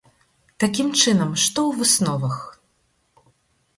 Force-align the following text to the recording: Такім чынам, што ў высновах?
Такім 0.61 0.87
чынам, 1.01 1.35
што 1.43 1.59
ў 1.69 1.83
высновах? 1.83 2.41